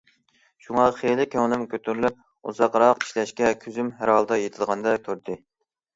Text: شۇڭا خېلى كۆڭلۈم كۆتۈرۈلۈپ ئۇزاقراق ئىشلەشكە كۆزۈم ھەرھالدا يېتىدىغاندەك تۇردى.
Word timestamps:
شۇڭا 0.67 0.85
خېلى 1.01 1.27
كۆڭلۈم 1.35 1.65
كۆتۈرۈلۈپ 1.75 2.51
ئۇزاقراق 2.53 3.05
ئىشلەشكە 3.07 3.53
كۆزۈم 3.67 3.95
ھەرھالدا 4.01 4.43
يېتىدىغاندەك 4.45 5.05
تۇردى. 5.09 5.37